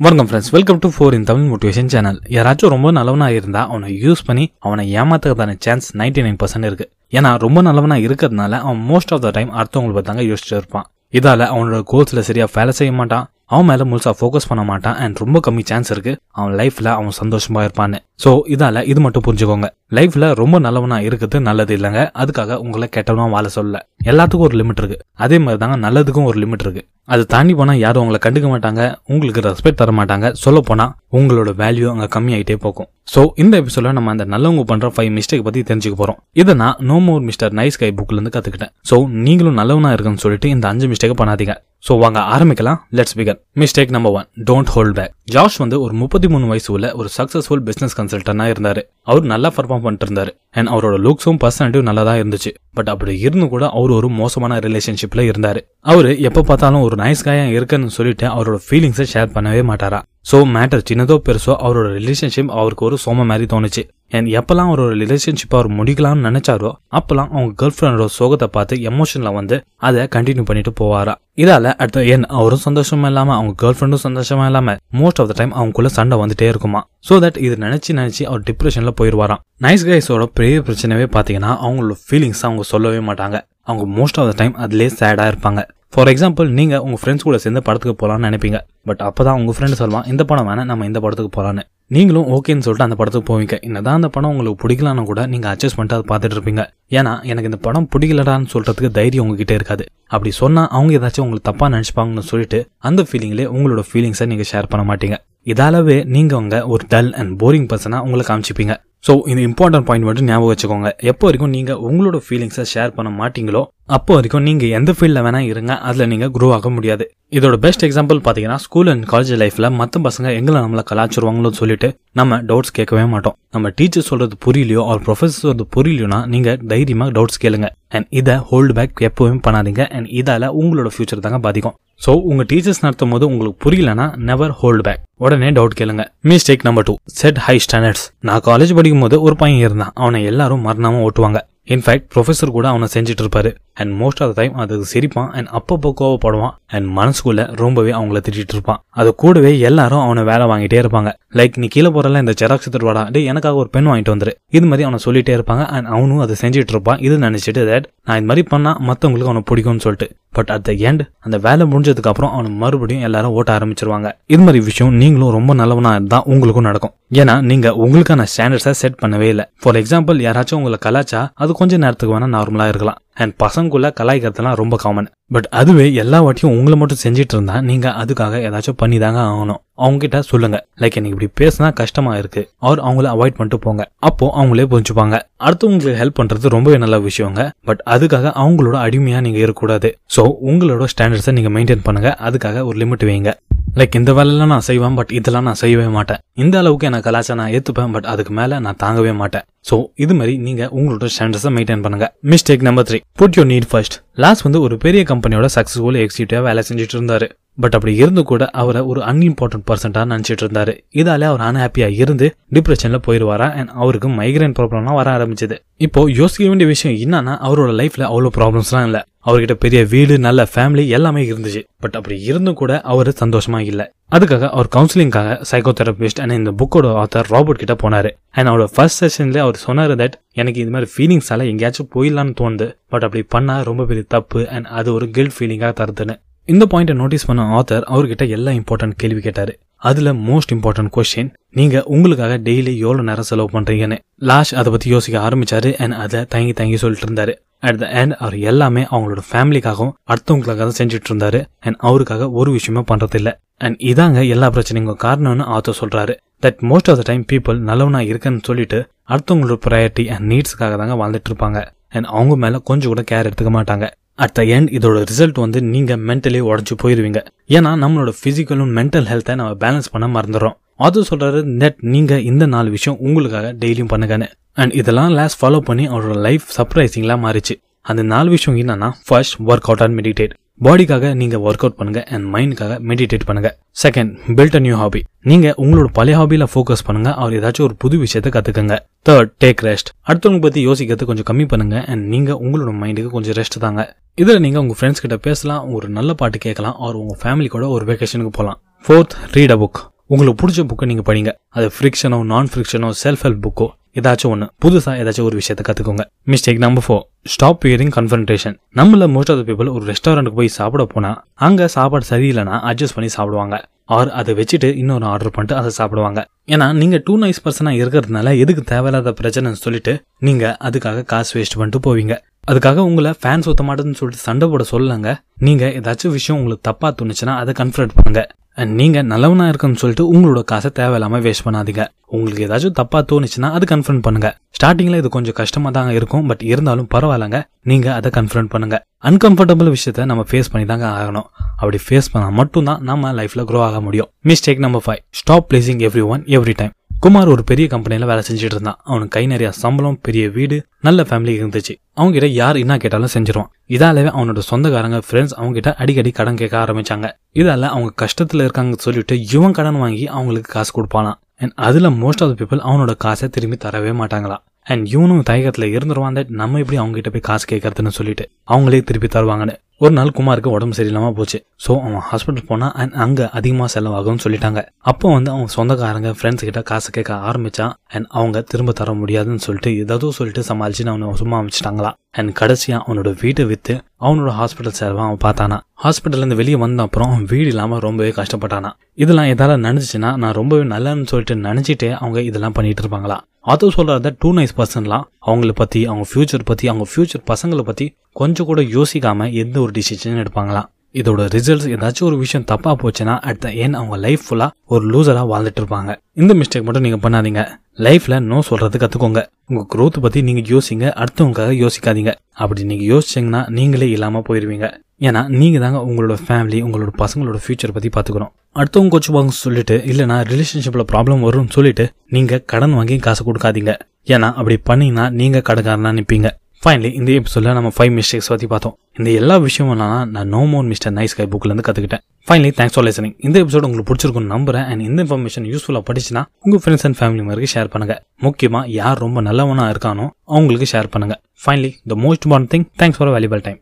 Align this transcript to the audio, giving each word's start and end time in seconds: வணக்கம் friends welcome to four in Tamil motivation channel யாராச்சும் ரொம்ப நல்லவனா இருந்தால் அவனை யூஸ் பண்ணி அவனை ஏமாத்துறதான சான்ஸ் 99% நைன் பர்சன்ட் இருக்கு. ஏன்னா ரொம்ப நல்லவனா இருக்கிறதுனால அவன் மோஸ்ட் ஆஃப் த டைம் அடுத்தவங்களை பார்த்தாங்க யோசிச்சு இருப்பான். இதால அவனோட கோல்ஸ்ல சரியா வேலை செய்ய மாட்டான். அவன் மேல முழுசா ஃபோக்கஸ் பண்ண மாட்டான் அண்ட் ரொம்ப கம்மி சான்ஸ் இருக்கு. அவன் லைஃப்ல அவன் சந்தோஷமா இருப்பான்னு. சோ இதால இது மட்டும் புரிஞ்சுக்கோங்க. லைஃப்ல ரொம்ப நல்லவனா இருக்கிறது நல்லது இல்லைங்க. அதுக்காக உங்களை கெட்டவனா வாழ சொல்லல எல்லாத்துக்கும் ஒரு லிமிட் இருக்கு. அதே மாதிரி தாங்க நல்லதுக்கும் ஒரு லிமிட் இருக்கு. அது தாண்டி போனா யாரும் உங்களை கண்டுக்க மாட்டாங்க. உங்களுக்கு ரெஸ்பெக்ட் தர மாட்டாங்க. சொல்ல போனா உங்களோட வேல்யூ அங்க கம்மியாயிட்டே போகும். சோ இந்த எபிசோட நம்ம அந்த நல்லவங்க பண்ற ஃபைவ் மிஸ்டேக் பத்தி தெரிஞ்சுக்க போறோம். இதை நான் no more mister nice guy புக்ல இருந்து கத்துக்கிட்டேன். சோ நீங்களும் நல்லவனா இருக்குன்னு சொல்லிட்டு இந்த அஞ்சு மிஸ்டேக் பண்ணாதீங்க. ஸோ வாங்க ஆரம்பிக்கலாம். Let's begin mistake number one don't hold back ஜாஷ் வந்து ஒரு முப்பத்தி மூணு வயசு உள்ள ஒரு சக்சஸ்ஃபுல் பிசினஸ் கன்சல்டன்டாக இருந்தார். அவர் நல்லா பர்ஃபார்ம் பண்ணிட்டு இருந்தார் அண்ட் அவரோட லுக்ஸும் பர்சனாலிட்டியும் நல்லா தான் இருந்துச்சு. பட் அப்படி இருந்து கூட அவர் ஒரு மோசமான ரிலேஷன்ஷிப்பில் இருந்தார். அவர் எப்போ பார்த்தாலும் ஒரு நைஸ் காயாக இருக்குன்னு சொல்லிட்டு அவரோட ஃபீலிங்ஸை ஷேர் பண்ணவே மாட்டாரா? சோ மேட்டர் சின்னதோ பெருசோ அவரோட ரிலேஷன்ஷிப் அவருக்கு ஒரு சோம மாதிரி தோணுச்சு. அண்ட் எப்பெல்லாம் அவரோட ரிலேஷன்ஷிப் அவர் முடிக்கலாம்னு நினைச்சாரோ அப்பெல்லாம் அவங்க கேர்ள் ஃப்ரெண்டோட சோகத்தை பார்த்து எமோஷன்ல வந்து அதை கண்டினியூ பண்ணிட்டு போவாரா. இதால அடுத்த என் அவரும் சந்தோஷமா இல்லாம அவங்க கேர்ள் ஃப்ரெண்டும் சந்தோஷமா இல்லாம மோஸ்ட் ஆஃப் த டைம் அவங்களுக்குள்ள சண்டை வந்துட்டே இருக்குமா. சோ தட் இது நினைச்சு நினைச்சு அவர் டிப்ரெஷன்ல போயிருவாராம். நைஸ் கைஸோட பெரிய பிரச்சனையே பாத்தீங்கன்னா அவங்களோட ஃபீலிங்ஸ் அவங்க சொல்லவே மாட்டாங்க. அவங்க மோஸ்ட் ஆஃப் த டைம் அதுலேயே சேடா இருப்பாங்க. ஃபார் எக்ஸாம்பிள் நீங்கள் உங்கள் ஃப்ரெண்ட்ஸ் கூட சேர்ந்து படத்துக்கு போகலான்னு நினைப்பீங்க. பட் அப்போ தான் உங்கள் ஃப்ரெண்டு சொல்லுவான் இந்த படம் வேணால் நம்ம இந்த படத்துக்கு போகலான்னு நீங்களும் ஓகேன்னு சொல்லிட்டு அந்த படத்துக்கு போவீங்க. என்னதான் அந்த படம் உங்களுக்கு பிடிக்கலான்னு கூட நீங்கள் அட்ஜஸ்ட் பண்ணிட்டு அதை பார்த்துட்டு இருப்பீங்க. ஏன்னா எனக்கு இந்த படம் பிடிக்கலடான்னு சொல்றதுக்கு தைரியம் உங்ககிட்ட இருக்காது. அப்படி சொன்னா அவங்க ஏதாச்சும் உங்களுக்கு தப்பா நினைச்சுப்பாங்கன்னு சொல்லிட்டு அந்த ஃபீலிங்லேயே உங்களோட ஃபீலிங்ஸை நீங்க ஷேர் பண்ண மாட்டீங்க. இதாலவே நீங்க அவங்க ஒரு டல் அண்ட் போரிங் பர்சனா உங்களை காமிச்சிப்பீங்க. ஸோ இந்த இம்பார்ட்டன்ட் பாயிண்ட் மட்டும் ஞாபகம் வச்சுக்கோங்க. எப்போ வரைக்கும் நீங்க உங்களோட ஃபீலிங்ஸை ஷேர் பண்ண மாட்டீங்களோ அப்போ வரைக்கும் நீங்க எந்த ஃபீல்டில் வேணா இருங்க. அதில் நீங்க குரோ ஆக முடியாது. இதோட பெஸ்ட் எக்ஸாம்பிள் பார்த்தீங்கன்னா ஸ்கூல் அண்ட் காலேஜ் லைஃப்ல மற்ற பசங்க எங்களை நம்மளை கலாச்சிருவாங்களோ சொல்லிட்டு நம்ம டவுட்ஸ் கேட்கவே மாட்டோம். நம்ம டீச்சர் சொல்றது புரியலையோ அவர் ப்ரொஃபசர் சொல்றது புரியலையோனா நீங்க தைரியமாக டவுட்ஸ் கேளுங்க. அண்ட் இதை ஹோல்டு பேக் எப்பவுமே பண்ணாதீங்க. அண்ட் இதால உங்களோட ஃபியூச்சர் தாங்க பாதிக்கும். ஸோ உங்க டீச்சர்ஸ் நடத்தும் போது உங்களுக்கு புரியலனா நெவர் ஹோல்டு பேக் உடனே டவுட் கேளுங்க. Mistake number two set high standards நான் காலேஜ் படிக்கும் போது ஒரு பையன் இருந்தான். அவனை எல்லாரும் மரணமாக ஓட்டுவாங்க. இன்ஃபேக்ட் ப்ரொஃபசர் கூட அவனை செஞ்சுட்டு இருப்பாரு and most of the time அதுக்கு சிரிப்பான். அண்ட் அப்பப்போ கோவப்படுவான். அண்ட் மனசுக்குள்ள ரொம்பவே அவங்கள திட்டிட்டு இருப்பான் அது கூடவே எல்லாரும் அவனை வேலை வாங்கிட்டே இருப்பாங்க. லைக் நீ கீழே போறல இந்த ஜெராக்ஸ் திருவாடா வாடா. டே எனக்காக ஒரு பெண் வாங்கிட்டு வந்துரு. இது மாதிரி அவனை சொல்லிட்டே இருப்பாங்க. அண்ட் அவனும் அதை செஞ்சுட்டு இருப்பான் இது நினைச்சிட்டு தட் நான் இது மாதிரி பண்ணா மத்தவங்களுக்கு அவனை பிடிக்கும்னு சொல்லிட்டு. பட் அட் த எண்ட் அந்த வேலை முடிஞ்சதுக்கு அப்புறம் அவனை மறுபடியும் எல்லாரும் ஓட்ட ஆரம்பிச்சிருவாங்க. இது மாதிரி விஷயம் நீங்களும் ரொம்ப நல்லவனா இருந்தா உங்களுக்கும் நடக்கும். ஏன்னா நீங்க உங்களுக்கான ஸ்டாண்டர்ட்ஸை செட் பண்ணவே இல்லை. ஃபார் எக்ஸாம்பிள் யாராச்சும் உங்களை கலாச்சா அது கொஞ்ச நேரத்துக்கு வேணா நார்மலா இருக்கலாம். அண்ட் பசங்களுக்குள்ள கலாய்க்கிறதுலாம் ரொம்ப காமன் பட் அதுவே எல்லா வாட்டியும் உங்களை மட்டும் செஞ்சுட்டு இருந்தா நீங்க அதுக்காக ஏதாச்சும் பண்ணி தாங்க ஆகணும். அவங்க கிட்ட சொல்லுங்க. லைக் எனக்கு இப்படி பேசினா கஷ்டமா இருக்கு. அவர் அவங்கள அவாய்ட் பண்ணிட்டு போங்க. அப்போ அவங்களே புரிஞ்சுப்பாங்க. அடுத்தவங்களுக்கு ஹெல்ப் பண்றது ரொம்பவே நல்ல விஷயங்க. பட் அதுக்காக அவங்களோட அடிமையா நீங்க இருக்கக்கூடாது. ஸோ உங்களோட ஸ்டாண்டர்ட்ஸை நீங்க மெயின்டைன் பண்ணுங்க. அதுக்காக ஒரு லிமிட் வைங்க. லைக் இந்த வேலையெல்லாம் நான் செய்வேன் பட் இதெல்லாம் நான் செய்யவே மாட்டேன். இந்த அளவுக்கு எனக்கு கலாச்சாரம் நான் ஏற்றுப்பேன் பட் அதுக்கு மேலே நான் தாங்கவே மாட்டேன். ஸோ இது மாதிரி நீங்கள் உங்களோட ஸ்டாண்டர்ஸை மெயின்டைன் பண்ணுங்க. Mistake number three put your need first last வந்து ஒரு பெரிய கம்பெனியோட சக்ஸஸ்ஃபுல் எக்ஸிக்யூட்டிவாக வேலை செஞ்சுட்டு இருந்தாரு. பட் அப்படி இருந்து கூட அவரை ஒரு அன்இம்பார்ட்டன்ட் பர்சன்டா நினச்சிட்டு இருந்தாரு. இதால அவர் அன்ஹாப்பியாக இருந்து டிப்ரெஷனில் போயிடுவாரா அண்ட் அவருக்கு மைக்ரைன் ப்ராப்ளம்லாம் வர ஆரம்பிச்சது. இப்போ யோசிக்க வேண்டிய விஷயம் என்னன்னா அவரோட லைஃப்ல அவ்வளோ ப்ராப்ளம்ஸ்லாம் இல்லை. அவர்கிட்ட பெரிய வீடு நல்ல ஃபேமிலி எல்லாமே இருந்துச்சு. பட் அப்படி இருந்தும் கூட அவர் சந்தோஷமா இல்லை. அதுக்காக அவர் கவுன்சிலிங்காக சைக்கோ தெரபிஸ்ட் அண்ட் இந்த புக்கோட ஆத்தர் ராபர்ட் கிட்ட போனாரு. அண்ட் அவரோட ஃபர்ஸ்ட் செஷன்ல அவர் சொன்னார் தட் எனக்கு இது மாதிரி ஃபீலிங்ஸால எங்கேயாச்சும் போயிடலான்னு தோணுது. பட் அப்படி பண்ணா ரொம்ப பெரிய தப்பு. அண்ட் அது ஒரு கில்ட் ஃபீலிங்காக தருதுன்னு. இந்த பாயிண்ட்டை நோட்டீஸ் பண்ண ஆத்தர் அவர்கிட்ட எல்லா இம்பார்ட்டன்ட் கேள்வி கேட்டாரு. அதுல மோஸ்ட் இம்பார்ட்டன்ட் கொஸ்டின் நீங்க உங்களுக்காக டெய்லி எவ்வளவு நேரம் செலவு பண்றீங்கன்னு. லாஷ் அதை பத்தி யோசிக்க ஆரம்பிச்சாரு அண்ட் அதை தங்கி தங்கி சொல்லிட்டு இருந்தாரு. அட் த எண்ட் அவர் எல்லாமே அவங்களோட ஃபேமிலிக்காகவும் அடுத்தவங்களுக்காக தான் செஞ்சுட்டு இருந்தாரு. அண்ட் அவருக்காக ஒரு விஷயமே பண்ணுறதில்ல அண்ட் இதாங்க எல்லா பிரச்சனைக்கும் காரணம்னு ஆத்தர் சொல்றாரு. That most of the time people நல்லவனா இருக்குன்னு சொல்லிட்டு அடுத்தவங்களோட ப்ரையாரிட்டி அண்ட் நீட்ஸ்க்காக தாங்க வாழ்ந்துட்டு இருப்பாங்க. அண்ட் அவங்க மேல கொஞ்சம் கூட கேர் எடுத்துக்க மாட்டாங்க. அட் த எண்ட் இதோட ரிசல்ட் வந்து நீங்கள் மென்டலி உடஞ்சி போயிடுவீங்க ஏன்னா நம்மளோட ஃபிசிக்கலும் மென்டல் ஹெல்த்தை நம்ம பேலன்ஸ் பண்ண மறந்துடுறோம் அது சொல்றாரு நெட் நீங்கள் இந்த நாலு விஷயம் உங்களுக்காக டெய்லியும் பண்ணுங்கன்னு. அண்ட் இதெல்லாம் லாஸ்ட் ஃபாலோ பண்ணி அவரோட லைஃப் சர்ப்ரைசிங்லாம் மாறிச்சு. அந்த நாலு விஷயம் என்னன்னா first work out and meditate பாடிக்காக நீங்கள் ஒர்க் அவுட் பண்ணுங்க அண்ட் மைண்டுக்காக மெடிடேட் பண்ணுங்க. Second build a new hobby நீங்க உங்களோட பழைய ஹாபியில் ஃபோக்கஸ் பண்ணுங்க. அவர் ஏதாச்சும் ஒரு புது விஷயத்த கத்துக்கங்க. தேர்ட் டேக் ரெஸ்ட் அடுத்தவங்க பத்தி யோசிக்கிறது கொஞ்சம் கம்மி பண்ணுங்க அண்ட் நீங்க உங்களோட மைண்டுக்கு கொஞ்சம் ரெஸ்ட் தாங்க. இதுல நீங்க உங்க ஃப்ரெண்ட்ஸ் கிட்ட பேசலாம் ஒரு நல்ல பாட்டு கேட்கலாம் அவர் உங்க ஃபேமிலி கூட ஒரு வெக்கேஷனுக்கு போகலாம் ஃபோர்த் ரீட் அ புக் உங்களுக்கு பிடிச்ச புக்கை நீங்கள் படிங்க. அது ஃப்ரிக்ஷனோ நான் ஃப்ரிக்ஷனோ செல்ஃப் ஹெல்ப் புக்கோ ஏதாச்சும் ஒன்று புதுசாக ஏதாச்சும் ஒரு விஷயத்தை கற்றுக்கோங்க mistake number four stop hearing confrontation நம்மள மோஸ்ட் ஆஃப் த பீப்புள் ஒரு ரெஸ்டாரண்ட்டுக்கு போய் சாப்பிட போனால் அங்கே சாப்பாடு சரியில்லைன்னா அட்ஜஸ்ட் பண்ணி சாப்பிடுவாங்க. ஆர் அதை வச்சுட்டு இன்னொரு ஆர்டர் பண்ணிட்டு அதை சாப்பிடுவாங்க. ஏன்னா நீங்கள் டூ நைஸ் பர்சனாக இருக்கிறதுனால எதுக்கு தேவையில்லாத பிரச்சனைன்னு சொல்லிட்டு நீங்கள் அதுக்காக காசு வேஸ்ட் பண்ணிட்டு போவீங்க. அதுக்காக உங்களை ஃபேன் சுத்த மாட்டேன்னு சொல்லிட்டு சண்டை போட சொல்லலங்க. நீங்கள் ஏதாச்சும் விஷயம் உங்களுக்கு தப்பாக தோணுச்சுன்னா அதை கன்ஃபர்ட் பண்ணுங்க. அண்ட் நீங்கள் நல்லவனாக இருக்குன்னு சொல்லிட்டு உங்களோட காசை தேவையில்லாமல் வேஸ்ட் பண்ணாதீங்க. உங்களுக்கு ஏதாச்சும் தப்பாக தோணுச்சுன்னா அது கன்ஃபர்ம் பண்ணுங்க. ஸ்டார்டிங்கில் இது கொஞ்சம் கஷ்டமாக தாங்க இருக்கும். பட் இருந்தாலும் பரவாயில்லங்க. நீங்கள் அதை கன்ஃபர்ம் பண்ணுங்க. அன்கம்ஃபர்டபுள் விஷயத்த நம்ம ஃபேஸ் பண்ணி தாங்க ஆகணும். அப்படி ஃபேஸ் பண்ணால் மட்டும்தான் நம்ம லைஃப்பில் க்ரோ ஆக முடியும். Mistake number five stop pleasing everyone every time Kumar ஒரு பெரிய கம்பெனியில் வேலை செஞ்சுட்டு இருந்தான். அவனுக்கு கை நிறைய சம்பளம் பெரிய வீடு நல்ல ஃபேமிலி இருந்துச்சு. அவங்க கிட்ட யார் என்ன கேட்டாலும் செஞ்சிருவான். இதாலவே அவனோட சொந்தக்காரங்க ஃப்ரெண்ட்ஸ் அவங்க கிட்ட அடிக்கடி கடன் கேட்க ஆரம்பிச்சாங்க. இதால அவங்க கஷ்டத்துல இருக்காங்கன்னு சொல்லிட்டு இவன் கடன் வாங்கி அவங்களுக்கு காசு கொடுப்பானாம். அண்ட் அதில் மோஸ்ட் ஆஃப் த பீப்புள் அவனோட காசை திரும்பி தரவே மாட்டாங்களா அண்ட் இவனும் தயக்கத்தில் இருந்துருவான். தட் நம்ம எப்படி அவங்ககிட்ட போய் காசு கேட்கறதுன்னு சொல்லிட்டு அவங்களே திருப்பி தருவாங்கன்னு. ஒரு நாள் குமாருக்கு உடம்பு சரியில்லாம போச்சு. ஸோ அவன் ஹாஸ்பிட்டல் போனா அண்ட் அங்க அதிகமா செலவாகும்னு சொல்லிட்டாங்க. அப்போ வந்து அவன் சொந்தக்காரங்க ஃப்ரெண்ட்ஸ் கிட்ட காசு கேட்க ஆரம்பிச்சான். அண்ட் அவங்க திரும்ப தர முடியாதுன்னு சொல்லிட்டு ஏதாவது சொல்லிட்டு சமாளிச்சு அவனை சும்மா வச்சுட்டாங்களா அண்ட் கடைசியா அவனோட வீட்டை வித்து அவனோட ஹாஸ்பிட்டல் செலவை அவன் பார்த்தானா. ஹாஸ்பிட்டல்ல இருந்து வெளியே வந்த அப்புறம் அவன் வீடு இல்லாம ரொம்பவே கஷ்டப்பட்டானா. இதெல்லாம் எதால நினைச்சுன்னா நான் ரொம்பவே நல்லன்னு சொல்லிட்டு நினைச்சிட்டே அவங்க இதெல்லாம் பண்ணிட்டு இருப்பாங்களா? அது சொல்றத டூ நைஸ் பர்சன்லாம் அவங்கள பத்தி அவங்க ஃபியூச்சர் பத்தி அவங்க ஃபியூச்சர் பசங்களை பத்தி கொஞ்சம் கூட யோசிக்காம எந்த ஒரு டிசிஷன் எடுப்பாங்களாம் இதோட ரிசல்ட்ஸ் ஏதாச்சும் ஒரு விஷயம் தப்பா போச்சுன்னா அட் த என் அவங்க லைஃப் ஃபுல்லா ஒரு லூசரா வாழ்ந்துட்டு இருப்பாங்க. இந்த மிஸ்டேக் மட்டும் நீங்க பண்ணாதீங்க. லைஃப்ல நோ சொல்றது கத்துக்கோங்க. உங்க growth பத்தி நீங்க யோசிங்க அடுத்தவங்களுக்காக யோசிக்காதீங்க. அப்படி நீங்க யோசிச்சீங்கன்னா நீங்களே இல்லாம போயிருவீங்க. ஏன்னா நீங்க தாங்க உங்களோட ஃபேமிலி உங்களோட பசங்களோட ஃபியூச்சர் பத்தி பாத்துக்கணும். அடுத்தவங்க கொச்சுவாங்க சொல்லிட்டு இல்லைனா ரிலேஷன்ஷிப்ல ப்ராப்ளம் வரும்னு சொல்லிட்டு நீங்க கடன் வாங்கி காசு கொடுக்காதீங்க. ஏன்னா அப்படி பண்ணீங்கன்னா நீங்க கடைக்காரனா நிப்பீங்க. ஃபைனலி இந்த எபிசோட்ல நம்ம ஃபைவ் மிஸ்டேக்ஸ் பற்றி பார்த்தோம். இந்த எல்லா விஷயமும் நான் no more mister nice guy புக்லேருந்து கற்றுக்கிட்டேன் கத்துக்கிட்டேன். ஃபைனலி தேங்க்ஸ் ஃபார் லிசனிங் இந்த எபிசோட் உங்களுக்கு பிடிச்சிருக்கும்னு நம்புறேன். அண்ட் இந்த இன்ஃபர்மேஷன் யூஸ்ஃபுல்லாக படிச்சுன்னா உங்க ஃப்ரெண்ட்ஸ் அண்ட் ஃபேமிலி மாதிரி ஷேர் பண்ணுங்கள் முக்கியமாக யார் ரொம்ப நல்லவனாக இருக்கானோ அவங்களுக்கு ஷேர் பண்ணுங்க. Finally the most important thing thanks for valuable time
வணக்கம் 0.00 0.28
friends 0.28 0.50
welcome 0.54 0.78
to 0.78 0.88
four 0.94 1.14
in 1.14 1.22
Tamil 1.22 1.50
motivation 1.50 1.86
channel 1.86 2.18
யாராச்சும் 2.28 2.68
ரொம்ப 2.68 2.90
நல்லவனா 2.90 3.28
இருந்தால் 3.28 3.68
அவனை 3.68 3.90
யூஸ் 4.02 4.22
பண்ணி 4.26 4.52
அவனை 4.58 4.96
ஏமாத்துறதான 4.96 5.56
சான்ஸ் 5.58 5.96
99% 5.96 6.24
நைன் 6.24 6.36
பர்சன்ட் 6.42 6.64
இருக்கு. 6.64 6.86
ஏன்னா 7.10 7.38
ரொம்ப 7.38 7.62
நல்லவனா 7.62 7.94
இருக்கிறதுனால 7.94 8.58
அவன் 8.58 8.82
மோஸ்ட் 8.90 9.12
ஆஃப் 9.14 9.20
த 9.20 9.30
டைம் 9.30 9.50
அடுத்தவங்களை 9.52 9.94
பார்த்தாங்க 9.98 10.24
யோசிச்சு 10.30 10.54
இருப்பான். 10.60 10.86
இதால 11.12 11.46
அவனோட 11.52 11.80
கோல்ஸ்ல 11.92 12.18
சரியா 12.18 12.48
வேலை 12.54 12.72
செய்ய 12.72 12.92
மாட்டான். 12.92 13.26
அவன் 13.52 13.68
மேல 13.70 13.84
முழுசா 13.90 14.12
ஃபோக்கஸ் 14.18 14.48
பண்ண 14.50 14.62
மாட்டான் 14.70 14.96
அண்ட் 15.02 15.20
ரொம்ப 15.22 15.40
கம்மி 15.46 15.62
சான்ஸ் 15.70 15.90
இருக்கு. 15.94 16.12
அவன் 16.38 16.54
லைஃப்ல 16.60 16.88
அவன் 16.98 17.16
சந்தோஷமா 17.20 17.60
இருப்பான்னு. 17.66 17.98
சோ 18.24 18.30
இதால 18.54 18.82
இது 18.92 19.00
மட்டும் 19.04 19.24
புரிஞ்சுக்கோங்க. 19.26 19.68
லைஃப்ல 19.96 20.26
ரொம்ப 20.40 20.58
நல்லவனா 20.64 20.98
இருக்கிறது 21.06 21.40
நல்லது 21.48 21.72
இல்லைங்க. 21.76 22.00
அதுக்காக 22.22 22.56
உங்களை 22.64 22.88
கெட்டவனா 22.96 23.26
வாழ 23.34 23.46
சொல்லல 23.56 23.80
எல்லாத்துக்கும் 24.10 24.46
ஒரு 24.48 24.56
லிமிட் 24.60 24.80
இருக்கு. 24.82 24.98
அதே 25.24 25.38
மாதிரி 25.38 25.60
தாங்க 25.62 25.76
நல்லதுக்கும் 25.86 26.28
ஒரு 26.30 26.38
லிமிட் 26.42 26.64
இருக்கு. 26.66 26.82
அது 27.14 27.26
தாண்டி 27.26 27.54
போனா 27.54 27.72
யாரும் 27.84 28.02
உங்களை 28.04 28.20
கண்டுக்க 28.24 28.46
மாட்டாங்க. 28.52 28.82
உங்களுக்கு 29.12 29.40
ரெஸ்பெக்ட் 29.48 29.80
தர 29.82 29.92
மாட்டாங்க. 29.98 30.26
சொல்ல 30.44 30.60
போனா 30.60 30.86
உங்களோட 31.18 31.50
வேல்யூ 31.62 31.88
அங்க 31.92 32.08
கம்மியாயிட்டே 32.16 32.56
போகும். 32.64 32.88
சோ 33.14 33.22
இந்த 33.42 33.54
எபிசோட 33.62 33.92
நம்ம 33.98 34.10
அந்த 34.14 34.24
நல்லவங்க 34.34 34.64
பண்ற 34.70 34.88
ஃபைவ் 34.96 35.10
மிஸ்டேக் 35.18 35.46
பத்தி 35.48 35.60
தெரிஞ்சுக்க 35.70 35.96
போறோம். 36.02 36.18
இதை 36.42 36.54
நான் 36.62 36.76
no 36.90 36.98
more 37.06 37.22
mister 37.28 37.54
nice 37.54 37.80
guy 37.82 37.90
புக்ல 38.00 38.18
இருந்து 38.18 38.34
கத்துக்கிட்டேன். 38.36 38.72
சோ 38.90 38.98
நீங்களும் 39.26 39.58
நல்லவனா 39.62 39.92
இருக்குன்னு 39.92 40.24
சொல்லிட்டு 40.24 40.48
இந்த 40.48 40.68
அஞ்சு 40.68 40.88
மிஸ்டேக் 40.88 41.18
பண்ணாதீங்க. 41.22 41.56
ஸோ 41.86 41.94
வாங்க 42.02 42.20
ஆரம்பிக்கலாம். 42.34 42.78
Let's 42.98 43.16
begin 43.18 43.38
mistake 43.62 43.92
number 43.94 44.14
one 44.18 44.26
don't 44.48 44.70
hold 44.74 44.94
back 44.96 45.12
ஜாஷ் 45.34 45.58
வந்து 45.62 45.76
ஒரு 45.84 45.94
முப்பத்தி 46.00 46.28
மூணு 46.32 46.46
வயசு 46.52 46.68
உள்ள 46.76 46.86
ஒரு 47.00 47.08
சக்சஸ்ஃபுல் 47.16 47.62
பிசினஸ் 47.68 47.94
கன்சல்டன்டாக 47.98 48.52
இருந்தார். 48.54 48.80
அவர் 49.10 49.28
நல்லா 49.32 49.48
பர்ஃபார்ம் 49.58 49.84
பண்ணிட்டு 49.84 50.06
இருந்தார் 50.06 50.30
அண்ட் 50.58 50.70
அவரோட 50.72 50.96
லுக்ஸும் 51.06 51.38
பர்சனாலிட்டியும் 51.44 51.88
நல்லா 51.90 52.04
தான் 52.08 52.18
இருந்துச்சு. 52.22 52.52
பட் 52.78 52.90
அப்படி 52.94 53.14
இருந்து 53.26 53.48
கூட 53.54 53.64
அவர் 53.80 53.92
ஒரு 53.98 54.10
மோசமான 54.20 54.58
ரிலேஷன்ஷிப்பில் 54.66 55.24
இருந்தார். 55.30 55.60
அவர் 55.92 56.10
எப்போ 56.28 56.42
பார்த்தாலும் 56.50 56.84
ஒரு 56.88 56.98
நைஸ் 57.04 57.24
காயாக 57.28 57.56
இருக்குன்னு 57.58 57.96
சொல்லிட்டு 57.98 58.26
அவரோட 58.36 58.58
ஃபீலிங்ஸை 58.66 59.06
ஷேர் 59.14 59.34
பண்ணவே 59.36 59.62
மாட்டாரா? 59.70 60.00
சோ 60.30 60.38
மேட்டர் 60.54 60.86
சின்னதோ 60.88 61.16
பெருசோ 61.26 61.52
அவரோட 61.66 61.88
ரிலேஷன்ஷிப் 61.98 62.50
அவருக்கு 62.60 62.84
ஒரு 62.88 62.96
சோம 63.04 63.24
மாதிரி 63.30 63.46
தோணுச்சு. 63.52 63.82
அண்ட் 64.16 64.28
எப்பெல்லாம் 64.38 64.68
அவரோட 64.70 64.92
ரிலேஷன்ஷிப் 65.02 65.54
அவர் 65.58 65.68
முடிக்கலாம்னு 65.78 66.26
நினைச்சாரோ 66.28 66.70
அப்பெல்லாம் 66.98 67.30
அவங்க 67.34 67.50
கேர்ள் 67.60 67.74
ஃப்ரெண்டோட 67.76 68.06
சோகத்தை 68.16 68.48
பார்த்து 68.56 68.76
எமோஷன்ல 68.90 69.30
வந்து 69.36 69.56
அதை 69.86 70.02
கண்டினியூ 70.14 70.44
பண்ணிட்டு 70.48 70.72
போவாரா. 70.80 71.14
இதால 71.42 71.72
அடுத்த 71.82 72.04
என் 72.14 72.26
அவரும் 72.38 72.64
சந்தோஷமா 72.66 73.08
இல்லாம 73.12 73.34
அவங்க 73.36 73.54
கேர்ள் 73.62 73.76
ஃப்ரெண்டும் 73.78 74.04
சந்தோஷமா 74.06 74.46
இல்லாம 74.50 74.76
மோஸ்ட் 75.00 75.20
ஆஃப் 75.22 75.30
த 75.30 75.36
டைம் 75.40 75.54
அவங்களுக்குள்ள 75.58 75.92
சண்டை 75.98 76.18
வந்துட்டே 76.22 76.48
இருக்குமா. 76.52 76.82
சோ 77.08 77.16
தட் 77.24 77.40
இது 77.46 77.56
நினைச்சு 77.66 77.96
நினைச்சு 78.00 78.22
அவர் 78.30 78.44
டிப்ரெஷன்ல 78.50 78.92
போயிருவாராம். 79.00 79.42
நைஸ் 79.66 79.86
கைஸோட 79.90 80.26
பெரிய 80.40 80.60
பிரச்சனையே 80.68 81.08
பாத்தீங்கன்னா 81.18 81.52
அவங்களோட 81.66 81.96
ஃபீலிங்ஸ் 82.06 82.44
அவங்க 82.48 82.64
சொல்லவே 82.72 83.02
மாட்டாங்க. 83.10 83.38
அவங்க 83.68 83.86
மோஸ்ட் 84.00 84.20
ஆஃப் 84.22 84.30
த 84.30 84.34
டைம் 84.42 84.54
அதுலேயே 84.66 84.90
சேடா 85.00 85.26
இருப்பாங்க. 85.32 85.62
ஃபார் 85.96 86.08
எக்ஸாம்பிள் 86.10 86.48
நீங்கள் 86.56 86.82
உங்கள் 86.86 87.00
ஃப்ரெண்ட்ஸ் 87.02 87.24
கூட 87.26 87.36
சேர்ந்து 87.42 87.60
படத்துக்கு 87.66 87.94
போகலான்னு 88.00 88.26
நினைப்பீங்க. 88.28 88.58
பட் 88.88 89.02
அப்போ 89.06 89.22
தான் 89.26 89.36
உங்கள் 89.40 89.54
ஃப்ரெண்டு 89.56 89.76
சொல்லுவான் 89.78 90.08
இந்த 90.12 90.22
படம் 90.30 90.46
வேணால் 90.48 90.68
நம்ம 90.70 90.86
இந்த 90.88 90.98
படத்துக்கு 91.04 91.30
போகலான்னு 91.36 91.62
நீங்களும் 91.94 92.26
ஓகேன்னு 92.36 92.64
சொல்லிட்டு 92.66 92.86
அந்த 92.86 92.96
படத்துக்கு 93.00 93.28
போவீங்க. 93.30 93.56
என்னதான் 93.66 93.96
அந்த 94.00 94.08
படம் 94.16 94.32
உங்களுக்கு 94.34 94.60
பிடிக்கலான்னு 94.64 95.04
கூட 95.10 95.22
நீங்கள் 95.34 95.50
அட்ஜஸ்ட் 95.52 95.78
பண்ணிட்டு 95.78 95.96
அதை 95.98 96.06
பார்த்துட்டு 96.10 96.36
இருப்பீங்க. 96.36 96.62
ஏன்னா 96.90 97.12
எனக்கு 97.30 97.50
இந்த 97.50 97.60
படம் 97.66 97.88
பிடிக்கலடான்னு 97.92 98.52
சொல்றதுக்கு 98.54 98.90
தைரியம் 98.98 99.24
உங்ககிட்ட 99.24 99.54
இருக்காது. 99.54 99.84
அப்படி 100.14 100.30
சொன்னா 100.40 100.62
அவங்க 100.76 100.92
ஏதாச்சும் 100.98 101.24
உங்களுக்கு 101.26 101.50
தப்பா 101.50 101.68
நினைச்சுப்பாங்கன்னு 101.68 102.28
சொல்லிட்டு 102.32 102.60
அந்த 102.88 103.02
ஃபீலிங்லேயே 103.08 103.48
உங்களோட 103.56 103.82
ஃபீலிங்ஸை 103.88 104.26
நீங்க 104.32 104.44
ஷேர் 104.52 104.70
பண்ண 104.72 104.84
மாட்டீங்க. 104.90 105.16
இதாலவே 105.52 105.96
நீங்க 106.14 106.32
அவங்க 106.36 106.56
ஒரு 106.74 106.84
டல் 106.92 107.12
அண்ட் 107.20 107.32
போரிங் 107.42 107.66
பர்சனா 107.72 107.98
உங்களை 108.06 108.24
காமிச்சிப்பீங்க. 108.28 108.74
ஸோ 109.06 109.12
இந்த 109.30 109.40
இம்பார்ட்டன்ட் 109.48 109.86
பாயிண்ட் 109.88 110.06
மட்டும் 110.06 110.28
ஞாபகம் 110.30 110.50
வச்சுக்கோங்க. 110.52 110.88
எப்போ 111.10 111.24
வரைக்கும் 111.26 111.52
நீங்க 111.56 111.72
உங்களோட 111.88 112.18
ஃபீலிங்ஸை 112.26 112.64
ஷேர் 112.72 112.94
பண்ண 112.96 113.10
மாட்டீங்களோ 113.20 113.62
அப்போ 113.96 114.12
வரைக்கும் 114.14 114.42
நீங்க 114.42 114.64
எந்த 114.78 114.92
ஃபீல்டில் 114.96 115.22
வேணா 115.26 115.40
இருங்க. 115.50 115.72
அதில் 115.88 116.10
நீங்க 116.12 116.26
குரோ 116.36 116.48
ஆக 116.56 116.70
முடியாது. 116.70 117.04
இதோட 117.38 117.56
பெஸ்ட் 117.64 117.84
எக்ஸாம்பிள் 117.88 118.18
பார்த்தீங்கன்னா 118.24 118.58
ஸ்கூல் 118.64 118.90
அண்ட் 118.92 119.06
காலேஜ் 119.12 119.32
லைஃப்ல 119.42 119.68
மற்ற 119.80 120.00
பசங்க 120.06 120.28
எங்களை 120.38 120.60
நம்மளை 120.64 120.84
கலாச்சிருவாங்களோ 120.90 121.52
சொல்லிட்டு 121.60 121.90
நம்ம 122.18 122.36
டவுட்ஸ் 122.48 122.74
கேட்கவே 122.76 123.02
மாட்டோம். 123.12 123.34
நம்ம 123.54 123.70
டீச்சர் 123.78 124.06
சொல்றது 124.08 124.34
புரியலையோ 124.44 124.82
அவர் 124.90 125.02
ப்ரொஃபசர் 125.06 125.40
சொல்றது 125.40 125.64
புரியலையோனா 125.74 126.18
நீங்க 126.32 126.50
தைரியமாக 126.72 127.10
டவுட்ஸ் 127.16 127.40
கேளுங்க. 127.42 127.68
அண்ட் 127.94 128.06
இதை 128.20 128.34
ஹோல்டு 128.50 128.74
பேக் 128.78 129.02
எப்பவுமே 129.08 129.38
பண்ணாதீங்க. 129.46 129.82
அண்ட் 129.96 130.08
இதால 130.20 130.48
உங்களோட 130.60 130.90
ஃபியூச்சர் 130.94 131.22
தாங்க 131.26 131.40
பாதிக்கும். 131.46 131.74
ஸோ 132.04 132.12
உங்க 132.30 132.42
டீச்சர்ஸ் 132.52 132.82
நடத்தும் 132.84 133.12
போது 133.14 133.26
உங்களுக்கு 133.30 133.58
புரியலனா 133.64 134.06
நெவர் 134.28 134.54
ஹோல்டு 134.60 134.84
பேக் 134.86 135.02
உடனே 135.26 135.50
டவுட் 135.58 135.76
கேளுங்க. 135.80 136.04
Mistake 136.30 136.66
number 136.68 136.86
two 136.88 136.94
set 137.20 137.42
high 137.48 137.56
standards 137.66 138.06
நான் 138.28 138.44
காலேஜ் 138.48 138.74
படிக்கும் 138.78 139.04
போது 139.06 139.18
ஒரு 139.26 139.36
பையன் 139.42 139.62
இருந்தான். 139.66 139.92
அவனை 140.02 140.22
எல்லாரும் 140.32 140.64
மரணமாக 140.68 141.04
ஓட்டுவாங்க. 141.08 141.40
இன்ஃபேக்ட் 141.74 142.08
ப்ரொஃபசர் 142.14 142.56
கூட 142.56 142.68
அவனை 142.68 142.88
செஞ்சுட்டு 142.94 143.22
இருப்பாரு 143.24 143.50
and 143.80 143.92
most 144.00 144.22
of 144.24 144.30
the 144.30 144.32
time 144.34 144.54
அதுக்கு 144.54 144.86
சிரிப்பான். 144.92 145.30
அண்ட் 145.36 145.48
அப்பப்போ 145.58 145.88
கோவப்படுவான். 146.00 146.54
அண்ட் 146.66 146.86
மனசுக்குள்ள 146.98 147.42
ரொம்பவே 147.62 147.92
அவங்கள 147.92 148.20
திட்டிட்டு 148.26 148.54
இருப்பான் 148.56 148.80
அது 149.00 149.14
கூடவே 149.14 149.58
எல்லாரும் 149.58 149.98
அவனை 149.98 150.22
வேலை 150.22 150.46
வாங்கிட்டே 150.46 150.78
இருப்பாங்க. 150.82 151.10
லைக் 151.32 151.56
நீ 151.56 151.66
கீழே 151.66 151.88
போறல 151.88 152.18
இந்த 152.18 152.34
ஜெராக்ஸ் 152.40 152.70
திருவாடா 152.70 152.94
வாடா. 152.96 153.08
டே 153.08 153.24
எனக்காக 153.24 153.54
ஒரு 153.54 153.68
பெண் 153.68 153.86
வாங்கிட்டு 153.86 154.12
வந்துரு. 154.14 154.32
இது 154.50 154.66
மாதிரி 154.66 154.86
அவனை 154.88 155.00
சொல்லிட்டே 155.06 155.34
இருப்பாங்க. 155.38 155.64
அண்ட் 155.66 155.86
அவனும் 155.86 156.18
அதை 156.18 156.36
செஞ்சுட்டு 156.40 156.74
இருப்பான் 156.74 156.98
இது 156.98 157.18
நினைச்சிட்டு 157.18 157.62
தட் 157.70 157.86
நான் 158.04 158.16
இது 158.16 158.26
மாதிரி 158.26 158.42
பண்ணா 158.52 158.72
மத்தவங்களுக்கு 158.88 159.30
அவனை 159.32 159.42
பிடிக்கும்னு 159.50 159.84
சொல்லிட்டு. 159.86 160.08
பட் 160.30 160.50
அட் 160.54 160.64
த 160.68 160.72
எண்ட் 160.88 161.02
அந்த 161.18 161.36
வேலை 161.38 161.66
முடிஞ்சதுக்கு 161.66 162.10
அப்புறம் 162.12 162.30
அவனை 162.30 162.50
மறுபடியும் 162.62 163.02
எல்லாரும் 163.02 163.30
ஓட்ட 163.30 163.58
ஆரம்பிச்சிருவாங்க. 163.58 164.08
இது 164.26 164.42
மாதிரி 164.42 164.64
விஷயம் 164.64 164.94
நீங்களும் 164.94 165.30
ரொம்ப 165.30 165.54
நல்லவனா 165.54 165.92
இருந்தா 165.98 166.22
உங்களுக்கும் 166.24 166.68
நடக்கும். 166.68 166.94
ஏன்னா 167.20 167.34
நீங்க 167.50 167.68
உங்களுக்கான 167.86 168.26
ஸ்டாண்டர்ட்ஸை 168.32 168.74
செட் 168.82 168.98
பண்ணவே 169.02 169.28
இல்லை. 169.34 169.44
ஃபார் 169.62 169.76
எக்ஸாம்பிள் 169.76 170.18
யாராச்சும் 170.26 170.60
உங்களை 170.60 170.78
கலாச்சா 170.86 171.22
அது 171.34 171.52
கொஞ்ச 171.58 171.76
நேரத்துக்கு 171.82 172.14
வேணா 172.14 172.28
நார்மலா 172.36 172.68
இருக்கலாம். 172.72 173.00
அண்ட் 173.22 173.34
பசங்களுக்குள்ள 173.42 173.88
கலாய்க்கிறதுலாம் 173.98 174.58
ரொம்ப 174.60 174.76
காமன் 174.82 175.06
பட் 175.34 175.46
அதுவே 175.60 175.84
எல்லா 176.02 176.18
வாட்டியும் 176.24 176.54
உங்களை 176.56 176.76
மட்டும் 176.78 177.00
செஞ்சுட்டு 177.04 177.34
இருந்தா 177.36 177.54
நீங்க 177.68 177.86
அதுக்காக 178.02 178.40
ஏதாச்சும் 178.48 178.76
பண்ணி 178.76 178.98
தாங்க 179.04 179.20
ஆகணும். 179.28 179.60
அவங்க 179.84 179.98
கிட்ட 180.02 180.18
சொல்லுங்க. 180.30 180.58
லைக் 180.80 180.96
எனக்கு 180.98 181.14
இப்படி 181.16 181.28
பேசினா 181.40 181.68
கஷ்டமா 181.80 182.12
இருக்கு. 182.16 182.42
அவர் 182.66 182.80
அவங்கள 182.88 183.08
அவாய்ட் 183.14 183.38
பண்ணிட்டு 183.38 183.58
போங்க. 183.58 183.84
அப்போ 184.08 184.26
அவங்களே 184.40 184.66
புரிஞ்சுப்பாங்க. 184.72 185.16
அடுத்தவங்களுக்கு 185.46 186.00
ஹெல்ப் 186.02 186.18
பண்றது 186.20 186.52
ரொம்பவே 186.56 186.78
நல்ல 186.84 186.98
விஷயங்க. 187.08 187.42
பட் 187.68 187.82
அதுக்காக 187.94 188.32
அவங்களோட 188.42 188.76
அடிமையா 188.86 189.20
நீங்க 189.26 189.38
இருக்கக்கூடாது. 189.38 189.90
ஸோ 190.16 190.24
உங்களோட 190.50 190.86
ஸ்டாண்டர்ட்ஸை 190.94 191.34
நீங்க 191.38 191.52
மெயின்டைன் 191.56 191.84
பண்ணுங்க. 191.88 192.12
அதுக்காக 192.28 192.64
ஒரு 192.64 192.78
லிமிட் 192.82 193.06
வைங்க. 193.10 193.32
லைக் 193.80 193.96
இந்த 193.98 194.10
வேலையெல்லாம் 194.16 194.52
நான் 194.52 194.64
செய்வேன் 194.68 194.94
பட் 194.98 195.10
இதெல்லாம் 195.16 195.46
நான் 195.48 195.58
செய்யவே 195.62 195.88
மாட்டேன். 195.96 196.20
இந்த 196.42 196.54
அளவுக்கு 196.60 196.86
எனக்கு 196.88 197.06
கலாச்சாரம் 197.08 197.40
நான் 197.40 197.54
ஏற்றுப்பேன் 197.56 197.94
பட் 197.94 198.06
அதுக்கு 198.12 198.32
மேலே 198.38 198.58
நான் 198.66 198.78
தாங்கவே 198.84 199.12
மாட்டேன். 199.18 199.44
ஸோ 199.68 199.76
இது 200.04 200.14
மாதிரி 200.18 200.34
நீங்கள் 200.46 200.70
உங்களோட 200.78 201.08
ஸ்டாண்டர்ஸை 201.14 201.50
மெயின்டைன் 201.56 201.82
பண்ணுங்க. 201.86 202.06
Mistake 202.32 202.64
number 202.68 202.86
three 202.90 202.98
put 203.20 203.36
your 203.38 203.48
need 203.52 203.68
first 203.72 203.96
last 204.24 204.44
வந்து 204.46 204.60
ஒரு 204.66 204.76
பெரிய 204.84 205.02
கம்பெனியோட 205.10 205.48
சக்ஸஸ்ஃபுல் 205.56 205.98
எக்ஸிக்யூட்டிவாக 206.04 206.46
வேலை 206.48 206.62
செஞ்சுட்டு 206.68 206.96
இருந்தாரு. 206.98 207.28
பட் 207.58 207.74
அப்படி 207.74 207.94
இருந்து 207.96 208.22
கூட 208.22 208.46
அவரை 208.62 208.80
ஒரு 208.82 209.00
அன்இம்பார்ட்டன்ட் 209.00 209.66
பர்சன்டா 209.70 210.02
நினச்சிட்டு 210.12 210.44
இருந்தாரு. 210.44 210.72
இதால 210.94 211.28
அவர் 211.30 211.44
அன்ஹாப்பியாக 211.48 212.00
இருந்து 212.02 212.34
டிப்ரெஷனில் 212.54 213.04
போயிடுவாரா 213.06 213.52
அண்ட் 213.52 213.68
அவருக்கு 213.68 214.08
மைக்ரைன் 214.08 214.56
ப்ராப்ளம்லாம் 214.58 214.98
வர 215.00 215.10
ஆரம்பிச்சது. 215.16 215.56
இப்போ 215.76 216.10
யோசிக்க 216.10 216.48
வேண்டிய 216.48 216.68
விஷயம் 216.68 216.96
என்னன்னா 217.04 217.34
அவரோட 217.48 217.70
லைஃப்ல 217.80 218.04
அவ்வளோ 218.12 218.30
ப்ராப்ளம்ஸ்லாம் 218.38 218.84
இல்லை. 218.84 219.02
அவர்கிட்ட 219.26 219.52
பெரிய 219.52 219.84
வீடு 219.84 220.18
நல்ல 220.18 220.48
ஃபேமிலி 220.54 220.88
எல்லாமே 220.88 221.22
இருந்துச்சு. 221.30 221.62
பட் 221.80 221.94
அப்படி 221.94 222.16
இருந்தும் 222.22 222.54
கூட 222.54 222.80
அவர் 222.80 223.08
சந்தோஷமா 223.08 223.58
இல்லை. 223.58 223.86
அதுக்காக 224.10 224.48
அவர் 224.48 224.68
கவுன்சிலிங்காக 224.76 225.30
சைக்கோ 225.50 225.72
தெரபிஸ்ட் 225.80 226.20
அண்ட் 226.22 226.32
இந்த 226.32 226.50
புக்கோட 226.60 226.90
ஆத்தர் 227.02 227.30
ராபர்ட் 227.34 227.62
கிட்ட 227.62 227.74
போனாரு. 227.82 228.10
அண்ட் 228.30 228.48
அவரோட 228.48 228.68
ஃபர்ஸ்ட் 228.74 229.00
செஷன்ல 229.04 229.38
அவர் 229.38 229.56
சொன்னார் 229.56 229.94
தட் 230.02 230.16
எனக்கு 230.32 230.60
இது 230.60 230.70
மாதிரி 230.70 230.90
ஃபீலிங்ஸால 230.94 231.46
எங்கேயாச்சும் 231.52 231.90
போயிடலான்னு 231.94 232.36
தோணுது. 232.40 232.68
பட் 232.88 233.02
அப்படி 233.02 233.22
பண்ணா 233.22 233.62
ரொம்ப 233.62 233.84
பெரிய 233.84 234.04
தப்பு. 234.08 234.48
அண்ட் 234.48 234.66
அது 234.66 234.94
ஒரு 234.94 235.08
கில்ட் 235.10 235.36
ஃபீலிங்காக 235.38 235.74
தருதுன்னு. 235.82 236.16
இந்த 236.52 236.64
பாயிண்ட்டை 236.72 236.94
நோட்டீஸ் 236.94 237.24
பண்ண 237.26 237.44
ஆத்தர் 237.58 237.84
அவர்கிட்ட 237.92 238.28
எல்லா 238.28 238.50
இம்பார்ட்டன்ட் 238.50 238.92
கேள்வி 238.96 239.20
கேட்டாரு. 239.20 239.52
அதுல 239.88 240.12
மோஸ்ட் 240.26 240.52
இம்பார்ட்டன்ட் 240.54 240.90
கொஸ்டின் 240.96 241.30
நீங்க 241.50 241.82
உங்களுக்காக 241.94 242.38
டெய்லி 242.38 242.72
எவ்வளவு 242.76 243.06
நேரம் 243.08 243.26
செலவு 243.30 243.48
பண்றீங்கன்னு. 243.54 243.98
லாஷ் 244.20 244.52
அதை 244.60 244.70
பத்தி 244.72 244.90
யோசிக்க 244.90 245.28
ஆரம்பிச்சாரு 245.28 245.70
அண்ட் 245.78 245.92
அதை 245.92 246.24
தங்கி 246.24 246.52
தங்கி 246.52 246.76
சொல்லிட்டு 246.76 247.08
இருந்தாரு. 247.08 247.34
அட் 247.58 247.78
த 247.78 247.88
எண்ட் 248.02 248.10
அவர் 248.10 248.36
எல்லாமே 248.38 248.82
அவங்களோட 248.82 249.22
ஃபேமிலிக்காகவும் 249.30 249.92
அடுத்தவங்களுக்காக 250.12 250.62
தான் 250.68 250.78
செஞ்சுட்டு 250.78 251.10
இருந்தாரு. 251.10 251.40
அண்ட் 251.60 251.76
அவருக்காக 251.78 252.30
ஒரு 252.30 252.52
விஷயமே 252.52 252.84
பண்ணுறதில்ல 252.92 253.32
அண்ட் 253.58 253.80
இதாங்க 253.90 254.28
எல்லா 254.28 254.50
பிரச்சனைக்கும் 254.50 255.02
காரணம்னு 255.06 255.46
ஆத்தர் 255.56 255.80
சொல்றாரு. 255.82 256.16
That 256.46 256.64
most 256.70 256.90
of 256.92 257.00
the 257.02 257.02
time 257.02 257.26
people 257.32 257.58
நல்லவனா 257.58 258.00
இருக்குன்னு 258.12 258.40
சொல்லிட்டு 258.42 258.80
அடுத்தவங்களோட 259.08 259.58
ப்ரையாரிட்டி 259.68 260.06
அண்ட் 260.16 260.32
நீட்ஸ்க்காக 260.32 260.76
தாங்க 260.82 260.96
வாழ்ந்துட்டு 261.02 261.30
இருப்பாங்க. 261.32 261.60
அண்ட் 261.88 262.04
அவங்க 262.04 262.36
மேல 262.36 262.58
கொஞ்சம் 262.58 262.94
கூட 262.94 263.04
கேர் 263.10 263.28
எடுத்துக்க 263.28 263.52
மாட்டாங்க. 263.58 263.86
அட் 264.18 264.32
த 264.32 264.42
எண்ட் 264.42 264.68
இதோட 264.76 264.98
ரிசல்ட் 265.10 265.38
வந்து 265.40 265.62
நீங்கள் 265.62 265.98
மென்டலி 265.98 266.40
உடஞ்சி 266.50 266.74
போயிடுவீங்க 266.82 267.20
ஏன்னா 267.48 267.70
நம்மளோட 267.82 268.12
ஃபிசிக்கலும் 268.20 268.70
மென்டல் 268.78 269.08
ஹெல்த்தை 269.10 269.34
நம்ம 269.34 269.56
பேலன்ஸ் 269.64 269.90
பண்ண 269.92 270.06
மறந்துடுறோம் 270.20 270.56
அது 270.76 271.02
சொல்றாரு 271.02 271.42
நெட் 271.42 271.76
நீங்கள் 271.94 272.22
இந்த 272.22 272.46
நாலு 272.46 272.70
விஷயம் 272.70 272.98
உங்களுக்காக 273.00 273.52
டெய்லியும் 273.52 273.90
பண்ணுங்கன்னு. 273.92 274.28
அண்ட் 274.52 274.74
இதெல்லாம் 274.74 275.10
லாஸ்ட் 275.10 275.44
ஃபாலோ 275.44 275.58
பண்ணி 275.58 275.88
அவரோட 275.88 276.16
லைஃப் 276.16 276.42
சர்ப்ரைசிங்லாம் 276.56 277.24
மாறிச்சு. 277.26 277.54
அந்த 277.80 278.02
நாலு 278.02 278.30
விஷயம் 278.30 278.58
என்னன்னா 278.60 278.90
first 279.06 279.36
work 279.40 279.68
out 279.68 279.80
and 279.80 279.96
meditate 280.00 280.34
பாடிக்காக 280.64 281.06
நீங்கள் 281.20 281.42
ஒர்க் 281.46 281.64
அவுட் 281.64 281.76
பண்ணுங்க 281.78 282.00
அண்ட் 282.14 282.26
மைண்டுக்காக 282.34 282.74
மெடிடேட் 282.90 283.24
பண்ணுங்க. 283.28 283.48
Second 283.82 284.12
build 284.36 284.56
a 284.58 284.60
new 284.66 284.76
hobby 284.82 285.00
நீங்க 285.30 285.46
உங்களோட 285.64 285.88
பழைய 285.98 286.14
ஹாபியில் 286.20 286.46
ஃபோக்கஸ் 286.52 286.84
பண்ணுங்க. 286.86 287.10
அவர் 287.22 287.34
ஏதாச்சும் 287.38 287.66
ஒரு 287.68 287.74
புது 287.82 287.96
விஷயத்த 288.04 288.30
கத்துக்கங்க. 288.36 288.76
தேர்ட் 289.08 289.32
டேக் 289.44 289.62
ரெஸ்ட் 289.68 289.90
அடுத்தவங்க 290.08 290.40
பத்தி 290.46 290.60
யோசிக்கிறது 290.68 291.08
கொஞ்சம் 291.10 291.28
கம்மி 291.30 291.46
பண்ணுங்க 291.52 291.76
அண்ட் 291.92 292.06
நீங்க 292.14 292.32
உங்களோட 292.46 292.72
மைண்டுக்கு 292.82 293.10
கொஞ்சம் 293.16 293.36
ரெஸ்ட் 293.40 293.58
தாங்க. 293.66 293.82
இதுல 294.22 294.38
நீங்க 294.44 294.58
உங்க 294.64 294.76
ஃப்ரெண்ட்ஸ் 294.78 295.02
கிட்ட 295.04 295.16
பேசலாம் 295.28 295.66
ஒரு 295.78 295.88
நல்ல 295.98 296.14
பாட்டு 296.22 296.38
கேட்கலாம் 296.46 296.76
அவர் 296.84 296.96
உங்க 297.02 297.16
ஃபேமிலி 297.24 297.50
கூட 297.56 297.68
ஒரு 297.68 297.86
வெக்கேஷனுக்கு 297.92 298.32
போகலாம் 298.38 298.60
ஃபோர்த் 298.86 299.16
ரீட் 299.36 299.54
அ 299.56 299.58
புக் 299.64 299.80
உங்களுக்கு 300.12 300.40
பிடிச்ச 300.42 300.60
புக்கை 300.70 300.86
நீங்கள் 300.90 301.08
படிங்க. 301.08 301.30
அது 301.58 301.68
ஃப்ரிக்ஷனோ 301.76 302.18
நான் 302.32 302.48
ஃப்ரிக்ஷனோ 302.52 302.90
செல்ஃப் 303.04 303.24
ஹெல்ப் 303.26 303.42
புக்கோ 303.46 303.66
ஏதாச்சும் 304.00 304.32
ஒன்று 304.34 304.46
புதுசாக 304.64 305.02
ஏதாச்சும் 305.02 305.28
ஒரு 305.28 305.36
விஷயத்தை 305.40 305.64
கற்றுக்கோங்க 305.68 306.04
mistake 306.32 306.60
number 306.64 306.84
four 306.86 307.04
stop 307.34 307.64
hearing 307.68 307.94
confrontation 307.98 308.56
நம்மள 308.80 309.08
மோஸ்ட் 309.14 309.32
ஆஃப் 309.32 309.40
த 309.40 309.44
பீப்புள் 309.50 309.70
ஒரு 309.76 309.84
ரெஸ்டாரண்ட்டுக்கு 309.92 310.40
போய் 310.40 310.56
சாப்பிட 310.58 310.84
போனால் 310.94 311.18
அங்கே 311.46 311.66
சாப்பாடு 311.76 312.06
சரியில்லைன்னா 312.12 312.58
அட்ஜஸ்ட் 312.70 312.96
பண்ணி 312.98 313.10
சாப்பிடுவாங்க. 313.16 313.56
ஆர் 313.96 314.08
அதை 314.20 314.32
வச்சுட்டு 314.38 314.68
இன்னொரு 314.80 315.06
ஆர்டர் 315.10 315.32
பண்ணிட்டு 315.34 315.56
அதை 315.58 315.70
சாப்பிடுவாங்க. 315.78 316.20
ஏன்னா 316.54 316.66
நீங்கள் 316.80 317.02
டூ 317.06 317.14
நைஸ் 317.22 317.42
பர்சனாக 317.44 317.80
இருக்கிறதுனால 317.82 318.30
எதுக்கு 318.42 318.62
தேவையில்லாத 318.72 319.10
பிரச்சனைன்னு 319.20 319.60
சொல்லிட்டு 319.64 319.92
நீங்கள் 320.28 320.56
அதுக்காக 320.68 321.04
காசு 321.12 321.32
வேஸ்ட் 321.38 321.58
பண்ணிட்டு 321.60 321.80
போவீங்க. 321.86 322.16
அதுக்காக 322.50 322.82
உங்களை 322.88 323.12
ஃபேன் 323.22 323.44
சுத்த 323.46 323.62
மாட்டேன்னு 323.68 323.98
சொல்லிட்டு 324.00 324.26
சண்டை 324.28 324.48
போட 324.48 324.64
சொல்லலங்க. 324.72 325.12
நீங்கள் 325.46 325.72
ஏதாச்சும் 325.78 326.16
விஷயம் 326.18 326.38
உங்களுக்கு 326.40 326.66
தப்பாக 326.70 326.92
தோணுச்சுன்னா 326.98 327.36
அதை 327.42 327.54
கன்ஃபர்ட் 327.60 327.94
பண்ணுங்க. 327.98 328.22
அண்ட் 328.60 328.72
நீங்கள் 328.80 329.06
நல்லவனாக 329.12 329.52
இருக்குன்னு 329.52 329.80
சொல்லிட்டு 329.82 330.04
உங்களோட 330.14 330.40
காசை 330.50 330.70
தேவையில்லாமல் 330.78 331.22
வேஸ்ட் 331.26 331.44
பண்ணாதீங்க. 331.46 331.84
உங்களுக்கு 332.16 332.44
ஏதாச்சும் 332.46 332.76
தப்பாக 332.80 333.02
தோணுச்சுன்னா 333.10 333.48
அது 333.56 333.64
கன்ஃபர்ம் 333.72 334.02
பண்ணுங்க. 334.06 334.28
ஸ்டார்டிங்கில் 334.56 335.00
இது 335.02 335.08
கொஞ்சம் 335.16 335.36
கஷ்டமாக 335.40 335.72
தாங்க 335.76 335.92
இருக்கும். 335.98 336.26
பட் 336.30 336.44
இருந்தாலும் 336.52 336.88
பரவாயில்லங்க. 336.94 337.40
நீங்கள் 337.70 337.94
அதை 337.98 338.10
கன்ஃபர்ம் 338.18 338.50
பண்ணுங்க. 338.54 338.78
அன்கம்ஃபர்டபுள் 339.10 339.72
விஷயத்த 339.76 340.08
நம்ம 340.12 340.24
ஃபேஸ் 340.30 340.52
பண்ணி 340.54 340.66
தாங்க 340.72 340.86
ஆகணும். 341.00 341.28
அப்படி 341.60 341.80
ஃபேஸ் 341.86 342.10
பண்ணால் 342.14 342.36
மட்டும்தான் 342.40 342.82
நம்ம 342.90 343.12
லைஃப்பில் 343.20 343.46
க்ரோ 343.50 343.62
ஆக 343.68 343.80
முடியும். 343.88 344.10
Mistake 344.30 344.64
number 344.66 344.86
five 344.86 345.02
stop 345.20 345.48
pleasing 345.50 345.84
everyone 346.14 346.24
every 346.38 346.56
time 346.62 346.74
Kumar 347.00 347.28
ஒரு 347.28 347.44
பெரிய 347.44 347.68
கம்பெனியில் 347.68 348.06
வேலை 348.06 348.22
செஞ்சுட்டு 348.28 348.54
இருந்தான். 348.54 348.78
அவனுக்கு 348.84 349.08
கை 349.08 349.26
நிறைய 349.26 349.52
சம்பளம் 349.52 349.98
பெரிய 350.02 350.28
வீடு 350.28 350.66
நல்ல 350.80 351.02
ஃபேமிலி 351.02 351.32
இருந்துச்சு. 351.40 351.74
அவங்க 351.94 352.18
கிட்ட 352.18 352.26
யார் 352.26 352.56
என்ன 352.56 352.76
கேட்டாலும் 352.76 353.12
செஞ்சிருவான். 353.14 353.50
இதாலவே 353.68 354.10
அவனோட 354.18 354.38
சொந்தக்காரங்க 354.38 355.00
ஃப்ரெண்ட்ஸ் 355.10 355.34
அவங்க 355.34 355.52
கிட்ட 355.52 355.74
அடிக்கடி 355.74 356.10
கடன் 356.10 356.36
கேட்க 356.36 356.64
ஆரம்பிச்சாங்க. 356.64 357.10
இதால 357.34 357.68
அவங்க 357.74 357.92
கஷ்டத்துல 358.02 358.46
இருக்காங்கன்னு 358.46 358.84
சொல்லிட்டு 358.86 359.22
இவன் 359.22 359.52
கடன் 359.52 359.78
வாங்கி 359.78 360.08
அவங்களுக்கு 360.08 360.52
காசு 360.52 360.72
கொடுப்பானாம். 360.76 361.18
அண்ட் 361.36 361.52
அதில் 361.54 361.96
மோஸ்ட் 362.02 362.24
ஆஃப் 362.24 362.32
த 362.32 362.36
பீப்புள் 362.38 362.66
அவனோட 362.70 362.96
காசை 362.96 363.28
திரும்பி 363.28 363.56
தரவே 363.56 363.92
மாட்டாங்களா 364.02 364.36
அண்ட் 364.62 364.86
இவனும் 364.86 365.22
தயக்கத்தில் 365.22 365.72
இருந்துருவான். 365.76 366.16
தட் 366.18 366.28
நம்ம 366.28 366.58
எப்படி 366.58 366.78
அவங்ககிட்ட 366.78 367.10
போய் 367.10 367.28
காசு 367.30 367.46
கேட்கறதுன்னு 367.50 367.96
சொல்லிட்டு 367.98 368.30
அவங்களே 368.50 368.82
திருப்பி 368.82 369.08
தருவாங்கன்னு. 369.08 369.56
ஒரு 369.80 369.92
நாள் 369.92 370.08
குமாருக்கு 370.08 370.50
உடம்பு 370.56 370.76
சரியில்லாம 370.76 371.08
போச்சு. 371.10 371.38
ஸோ 371.64 371.72
அவன் 371.80 372.04
ஹாஸ்பிட்டல் 372.10 372.46
போனா 372.46 372.68
அண்ட் 372.72 372.92
அங்க 373.04 373.28
அதிகமா 373.28 373.66
செலவாகும்னு 373.74 374.22
சொல்லிட்டாங்க. 374.24 374.60
அப்போ 374.90 375.12
வந்து 375.12 375.30
அவன் 375.30 375.46
சொந்தக்காரங்க 375.46 376.10
ஃப்ரெண்ட்ஸ் 376.10 376.44
கிட்ட 376.44 376.62
காசு 376.62 376.90
கேட்க 376.90 377.14
ஆரம்பிச்சான். 377.14 377.74
அண்ட் 377.94 378.06
அவங்க 378.08 378.40
திரும்ப 378.40 378.72
தர 378.72 378.92
முடியாதுன்னு 378.92 379.38
சொல்லிட்டு 379.38 379.72
ஏதாவது 379.76 380.12
சொல்லிட்டு 380.12 380.44
சமாளிச்சு 380.48 380.86
அவனை 380.92 381.12
சும்மா 381.14 381.40
வச்சுட்டாங்களா 381.40 381.90
அண்ட் 382.10 382.32
கடைசியா 382.40 382.76
அவனோட 382.86 383.10
வீட்டை 383.22 383.44
வித்து 383.44 383.74
அவனோட 384.00 384.32
ஹாஸ்பிட்டல் 384.40 384.78
செலவை 384.80 385.02
அவன் 385.06 385.22
பார்த்தானா. 385.26 385.58
ஹாஸ்பிட்டல்ல 385.84 386.24
இருந்து 386.24 386.40
வெளியே 386.42 386.56
வந்த 386.56 386.82
அப்புறம் 386.82 387.08
அவன் 387.08 387.24
வீடு 387.24 387.48
இல்லாம 387.48 387.78
ரொம்பவே 387.78 388.10
கஷ்டப்பட்டானா. 388.10 388.70
இதெல்லாம் 388.94 389.26
எதால 389.26 389.58
நினைச்சுன்னா 389.68 390.16
நான் 390.16 390.36
ரொம்பவே 390.40 390.62
நல்லன்னு 390.74 391.08
சொல்லிட்டு 391.12 391.34
நினைச்சிட்டே 391.48 391.90
அவங்க 392.00 392.22
இதெல்லாம் 392.22 392.52
பண்ணிட்டு 392.52 392.82
இருப்பாங்களா? 392.84 393.18
அது 393.46 393.70
சொல்றத 393.70 394.16
டூ 394.18 394.28
நைஸ் 394.32 394.54
பர்சன்லாம் 394.56 395.04
அவங்கள 395.26 395.52
பத்தி 395.52 395.86
அவங்க 395.86 396.04
ஃபியூச்சர் 396.12 396.44
பத்தி 396.44 396.68
அவங்க 396.68 396.86
ஃபியூச்சர் 396.90 397.22
பசங்களை 397.26 397.60
பத்தி 397.60 397.86
கொஞ்சம் 398.12 398.46
கூட 398.46 398.62
யோசிக்காம 398.62 399.32
எந்த 399.34 399.60
ஒரு 399.60 399.70
டிசிஷன் 399.70 400.22
எடுப்பாங்களாம் 400.22 400.68
இதோட 401.00 401.22
ரிசல்ட்ஸ் 401.34 401.66
ஏதாச்சும் 401.74 402.08
ஒரு 402.08 402.16
விஷயம் 402.16 402.46
தப்பா 402.50 402.76
போச்சுன்னா 402.82 403.14
அட் 403.28 403.38
த 403.38 403.52
என் 403.52 403.74
அவங்க 403.74 403.96
லைஃப் 403.96 404.22
ஃபுல்லா 404.26 404.48
ஒரு 404.66 404.84
லூசரா 404.92 405.22
வாழ்ந்துட்டு 405.32 405.60
இருப்பாங்க. 405.62 405.96
இந்த 406.12 406.34
மிஸ்டேக் 406.34 406.62
மட்டும் 406.62 406.86
நீங்க 406.86 406.98
பண்ணாதீங்க. 407.06 407.42
லைஃப்ல 407.86 408.20
நோ 408.20 408.40
சொல்றது 408.40 408.78
கத்துக்கோங்க. 408.82 409.22
உங்க 409.46 409.62
growth 409.74 410.00
பத்தி 410.00 410.22
நீங்க 410.22 410.42
யோசிங்க 410.54 410.84
அடுத்தவங்களுக்காக 411.02 411.54
யோசிக்காதீங்க. 411.64 412.12
அப்படி 412.32 412.64
நீங்க 412.64 412.84
யோசிச்சீங்கன்னா 412.92 413.48
நீங்களே 413.48 413.90
இல்லாம 413.90 414.22
போயிருவீங்க. 414.28 414.68
ஏன்னா 415.00 415.28
நீங்க 415.28 415.58
தாங்க 415.58 415.78
உங்களோட 415.78 416.16
ஃபேமிலி 416.26 416.58
உங்களோட 416.66 416.92
பசங்களோட 417.02 417.38
ஃபியூச்சர் 417.46 417.74
பத்தி 417.76 417.90
பாத்துக்கணும். 417.96 418.32
அடுத்தவங்க 418.54 418.92
கொச்சுவாங்க 418.94 419.28
சொல்லிட்டு 419.28 419.82
இல்லைனா 419.86 420.16
ரிலேஷன்ஷிப்ல 420.32 420.84
ப்ராப்ளம் 420.92 421.24
வரும்னு 421.26 421.54
சொல்லிட்டு 421.56 421.92
நீங்க 422.06 422.38
கடன் 422.38 422.74
வாங்கி 422.74 422.98
காசு 422.98 423.22
கொடுக்காதீங்க. 423.24 423.74
ஏன்னா 424.06 424.28
அப்படி 424.40 424.56
பண்ணீங்கன்னா 424.56 425.10
நீங்க 425.10 425.42
கடைக்காரனா 425.48 425.92
நிப்பீங்க. 426.00 426.28
ஃபைனலி 426.66 426.90
இந்த 426.98 427.10
எபிசோட்ல 427.18 427.50
நம்ம 427.56 427.68
ஃபைவ் 427.74 427.92
மிஸ்டேக்ஸ் 427.96 428.28
பற்றி 428.30 428.46
பார்த்தோம். 428.52 428.72
இந்த 428.98 429.10
எல்லா 429.18 429.34
விஷயமும் 429.44 429.78
நான் 429.82 430.30
no 430.32 430.40
more 430.52 430.64
mister 430.70 430.94
nice 430.96 431.14
guy 431.18 431.26
புக்லேருந்து 431.32 431.64
கற்றுக்கிட்டேன் 431.68 432.02
கத்துக்கிட்டேன். 432.02 432.02
ஃபைனலி 432.28 432.50
தேங்க்ஸ் 432.58 432.76
ஃபார் 432.76 432.86
லிசனிங் 432.86 433.14
இந்த 433.26 433.36
எபிசோட் 433.42 433.66
உங்களுக்கு 433.68 433.88
பிடிச்சிருக்கும்னு 433.90 434.32
நம்புறேன். 434.34 434.66
அண்ட் 434.70 434.84
இந்த 434.88 434.98
இன்ஃபர்மேஷன் 435.04 435.46
யூஸ்ஃபுல்லாக 435.52 435.84
படிச்சுன்னா 435.90 436.22
உங்க 436.46 436.58
ஃப்ரெண்ட்ஸ் 436.64 436.86
அண்ட் 436.88 436.98
ஃபேமிலி 437.00 437.24
மாதிரி 437.28 437.50
ஷேர் 437.54 437.70
பண்ணுங்கள் 437.74 438.00
முக்கியமாக 438.26 438.72
யார் 438.80 439.02
ரொம்ப 439.06 439.22
நல்லவனாக 439.28 439.74
இருக்கானோ 439.74 440.06
அவங்களுக்கு 440.34 440.68
ஷேர் 440.74 440.92
பண்ணுங்க. 440.96 441.16
Finally 441.44 441.70
the 441.92 442.00
most 442.06 442.26
important 442.28 442.52
thing 442.54 442.66
thanks 442.82 443.00
for 443.00 443.12
valuable 443.16 443.44
time 443.48 443.60